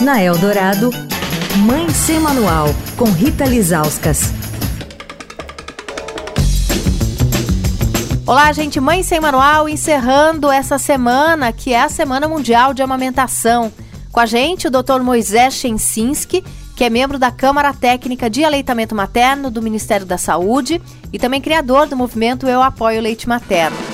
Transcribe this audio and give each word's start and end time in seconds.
Na 0.00 0.20
Eldorado, 0.20 0.90
Mãe 1.58 1.88
Sem 1.90 2.18
Manual, 2.18 2.66
com 2.96 3.04
Rita 3.04 3.44
Lizauskas. 3.44 4.32
Olá, 8.26 8.52
gente, 8.52 8.80
Mãe 8.80 9.04
Sem 9.04 9.20
Manual, 9.20 9.68
encerrando 9.68 10.50
essa 10.50 10.78
semana, 10.78 11.52
que 11.52 11.72
é 11.72 11.80
a 11.80 11.88
Semana 11.88 12.26
Mundial 12.26 12.74
de 12.74 12.82
Amamentação. 12.82 13.72
Com 14.10 14.18
a 14.18 14.26
gente, 14.26 14.66
o 14.66 14.70
Dr. 14.70 15.00
Moisés 15.00 15.54
Chensinski, 15.54 16.44
que 16.74 16.82
é 16.82 16.90
membro 16.90 17.16
da 17.16 17.30
Câmara 17.30 17.72
Técnica 17.72 18.28
de 18.28 18.44
Aleitamento 18.44 18.96
Materno 18.96 19.48
do 19.48 19.62
Ministério 19.62 20.04
da 20.04 20.18
Saúde 20.18 20.82
e 21.12 21.18
também 21.20 21.40
criador 21.40 21.86
do 21.86 21.96
movimento 21.96 22.48
Eu 22.48 22.62
Apoio 22.62 23.00
Leite 23.00 23.28
Materno. 23.28 23.93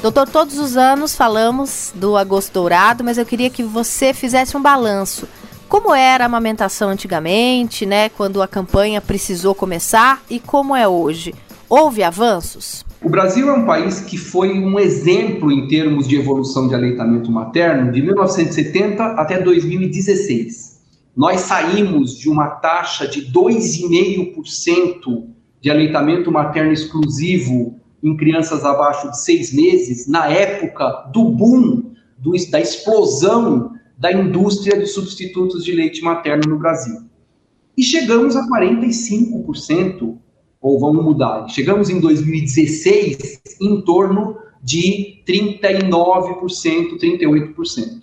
Doutor, 0.00 0.28
todos 0.28 0.60
os 0.60 0.76
anos 0.76 1.16
falamos 1.16 1.92
do 1.92 2.16
agosto 2.16 2.52
dourado, 2.52 3.02
mas 3.02 3.18
eu 3.18 3.26
queria 3.26 3.50
que 3.50 3.64
você 3.64 4.14
fizesse 4.14 4.56
um 4.56 4.62
balanço. 4.62 5.26
Como 5.68 5.92
era 5.92 6.22
a 6.24 6.26
amamentação 6.26 6.88
antigamente, 6.90 7.84
né, 7.84 8.08
quando 8.08 8.40
a 8.40 8.46
campanha 8.46 9.00
precisou 9.00 9.56
começar 9.56 10.22
e 10.30 10.38
como 10.38 10.76
é 10.76 10.86
hoje? 10.86 11.34
Houve 11.68 12.04
avanços? 12.04 12.84
O 13.02 13.08
Brasil 13.08 13.48
é 13.50 13.52
um 13.52 13.66
país 13.66 13.98
que 13.98 14.16
foi 14.16 14.56
um 14.56 14.78
exemplo 14.78 15.50
em 15.50 15.66
termos 15.66 16.06
de 16.06 16.14
evolução 16.14 16.68
de 16.68 16.76
aleitamento 16.76 17.32
materno 17.32 17.90
de 17.90 18.00
1970 18.00 19.02
até 19.02 19.42
2016. 19.42 20.78
Nós 21.16 21.40
saímos 21.40 22.16
de 22.16 22.28
uma 22.30 22.46
taxa 22.46 23.08
de 23.08 23.32
2,5% 23.32 25.26
de 25.60 25.70
aleitamento 25.70 26.30
materno 26.30 26.72
exclusivo 26.72 27.80
em 28.02 28.16
crianças 28.16 28.64
abaixo 28.64 29.10
de 29.10 29.20
seis 29.20 29.52
meses, 29.52 30.06
na 30.06 30.28
época 30.28 31.10
do 31.12 31.24
boom, 31.24 31.92
do, 32.18 32.32
da 32.50 32.60
explosão 32.60 33.72
da 33.98 34.12
indústria 34.12 34.78
de 34.78 34.86
substitutos 34.86 35.64
de 35.64 35.72
leite 35.72 36.02
materno 36.02 36.44
no 36.48 36.58
Brasil. 36.58 37.02
E 37.76 37.82
chegamos 37.82 38.36
a 38.36 38.46
45% 38.48 40.16
ou 40.60 40.80
vamos 40.80 41.04
mudar. 41.04 41.48
Chegamos 41.48 41.90
em 41.90 42.00
2016 42.00 43.40
em 43.60 43.80
torno 43.82 44.36
de 44.62 45.22
39%, 45.26 46.98
38%. 47.00 48.02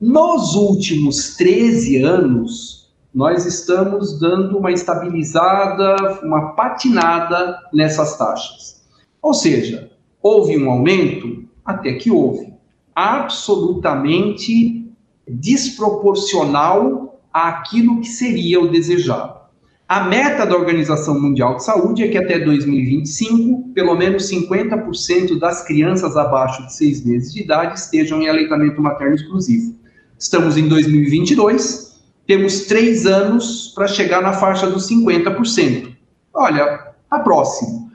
Nos 0.00 0.54
últimos 0.54 1.36
13 1.36 2.02
anos, 2.02 2.92
nós 3.14 3.46
estamos 3.46 4.18
dando 4.18 4.58
uma 4.58 4.72
estabilizada, 4.72 6.20
uma 6.24 6.52
patinada 6.54 7.58
nessas 7.72 8.16
taxas. 8.16 8.81
Ou 9.22 9.32
seja, 9.32 9.90
houve 10.20 10.58
um 10.58 10.68
aumento? 10.68 11.44
Até 11.64 11.92
que 11.94 12.10
houve. 12.10 12.52
Absolutamente 12.94 14.92
desproporcional 15.26 17.20
àquilo 17.32 18.00
que 18.00 18.08
seria 18.08 18.60
o 18.60 18.68
desejado. 18.68 19.40
A 19.88 20.04
meta 20.04 20.46
da 20.46 20.56
Organização 20.56 21.20
Mundial 21.20 21.56
de 21.56 21.64
Saúde 21.64 22.02
é 22.02 22.08
que 22.08 22.18
até 22.18 22.38
2025, 22.38 23.72
pelo 23.74 23.94
menos 23.94 24.28
50% 24.30 25.38
das 25.38 25.64
crianças 25.64 26.16
abaixo 26.16 26.66
de 26.66 26.74
seis 26.74 27.04
meses 27.04 27.32
de 27.32 27.42
idade 27.42 27.78
estejam 27.78 28.20
em 28.22 28.28
aleitamento 28.28 28.80
materno 28.80 29.14
exclusivo. 29.14 29.76
Estamos 30.18 30.56
em 30.56 30.66
2022, 30.66 32.00
temos 32.26 32.62
três 32.62 33.06
anos 33.06 33.72
para 33.74 33.86
chegar 33.86 34.22
na 34.22 34.32
faixa 34.32 34.66
dos 34.66 34.88
50%. 34.88 35.94
Olha, 36.32 36.94
a 37.10 37.18
próxima. 37.18 37.91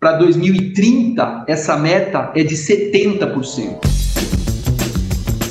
Para 0.00 0.12
2030, 0.12 1.44
essa 1.48 1.76
meta 1.76 2.30
é 2.34 2.44
de 2.44 2.54
70%. 2.54 3.80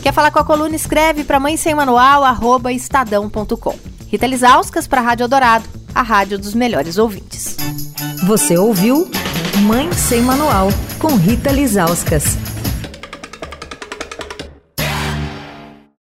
Quer 0.01 0.13
falar 0.13 0.31
com 0.31 0.39
a 0.39 0.45
coluna? 0.45 0.75
Escreve 0.75 1.23
para 1.23 1.39
mãe 1.39 1.57
sem 1.57 1.75
manual, 1.75 2.23
arroba 2.23 2.71
estadão.com. 2.71 3.75
Rita 4.07 4.25
Lisauskas 4.25 4.87
para 4.87 5.01
a 5.01 5.03
Rádio 5.03 5.27
Dourado 5.27 5.77
a 5.97 6.03
rádio 6.03 6.37
dos 6.37 6.53
melhores 6.53 6.99
ouvintes. 6.99 7.57
Você 8.27 8.55
ouviu 8.55 9.09
Mãe 9.63 9.91
Sem 9.93 10.21
Manual, 10.21 10.69
com 10.99 11.15
Rita 11.15 11.51
Lizauskas. 11.51 12.46